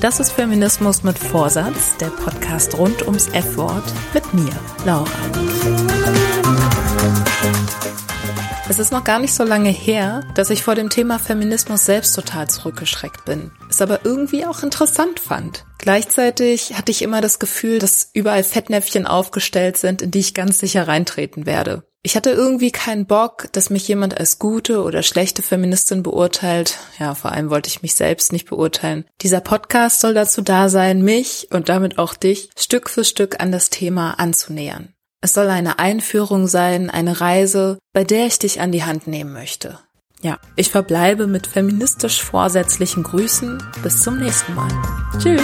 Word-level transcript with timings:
Das 0.00 0.20
ist 0.20 0.32
Feminismus 0.32 1.02
mit 1.02 1.18
Vorsatz, 1.18 1.96
der 1.96 2.08
Podcast 2.08 2.76
rund 2.76 3.02
ums 3.06 3.28
F-Wort 3.28 3.84
mit 4.12 4.34
mir, 4.34 4.52
Laura. 4.84 5.10
Es 8.68 8.78
ist 8.78 8.92
noch 8.92 9.04
gar 9.04 9.18
nicht 9.18 9.32
so 9.32 9.42
lange 9.42 9.70
her, 9.70 10.22
dass 10.34 10.50
ich 10.50 10.62
vor 10.62 10.74
dem 10.74 10.90
Thema 10.90 11.18
Feminismus 11.18 11.86
selbst 11.86 12.14
total 12.14 12.48
zurückgeschreckt 12.48 13.24
bin. 13.24 13.50
Es 13.70 13.80
aber 13.80 14.04
irgendwie 14.04 14.44
auch 14.44 14.62
interessant 14.62 15.18
fand. 15.18 15.64
Gleichzeitig 15.78 16.74
hatte 16.74 16.92
ich 16.92 17.00
immer 17.00 17.22
das 17.22 17.38
Gefühl, 17.38 17.78
dass 17.78 18.10
überall 18.12 18.44
Fettnäpfchen 18.44 19.06
aufgestellt 19.06 19.78
sind, 19.78 20.02
in 20.02 20.10
die 20.10 20.18
ich 20.18 20.34
ganz 20.34 20.58
sicher 20.58 20.86
reintreten 20.88 21.46
werde. 21.46 21.84
Ich 22.06 22.14
hatte 22.14 22.30
irgendwie 22.30 22.70
keinen 22.70 23.06
Bock, 23.06 23.48
dass 23.50 23.68
mich 23.68 23.88
jemand 23.88 24.16
als 24.16 24.38
gute 24.38 24.84
oder 24.84 25.02
schlechte 25.02 25.42
Feministin 25.42 26.04
beurteilt. 26.04 26.78
Ja, 27.00 27.16
vor 27.16 27.32
allem 27.32 27.50
wollte 27.50 27.68
ich 27.68 27.82
mich 27.82 27.96
selbst 27.96 28.32
nicht 28.32 28.48
beurteilen. 28.48 29.06
Dieser 29.22 29.40
Podcast 29.40 30.00
soll 30.00 30.14
dazu 30.14 30.40
da 30.40 30.68
sein, 30.68 31.02
mich 31.02 31.48
und 31.50 31.68
damit 31.68 31.98
auch 31.98 32.14
dich 32.14 32.50
Stück 32.56 32.90
für 32.90 33.02
Stück 33.02 33.40
an 33.40 33.50
das 33.50 33.70
Thema 33.70 34.20
anzunähern. 34.20 34.94
Es 35.20 35.32
soll 35.32 35.48
eine 35.48 35.80
Einführung 35.80 36.46
sein, 36.46 36.90
eine 36.90 37.20
Reise, 37.20 37.80
bei 37.92 38.04
der 38.04 38.26
ich 38.26 38.38
dich 38.38 38.60
an 38.60 38.70
die 38.70 38.84
Hand 38.84 39.08
nehmen 39.08 39.32
möchte. 39.32 39.80
Ja, 40.22 40.38
ich 40.54 40.70
verbleibe 40.70 41.26
mit 41.26 41.48
feministisch 41.48 42.22
vorsätzlichen 42.22 43.02
Grüßen. 43.02 43.60
Bis 43.82 44.02
zum 44.02 44.20
nächsten 44.20 44.54
Mal. 44.54 44.70
Tschüss. 45.18 45.42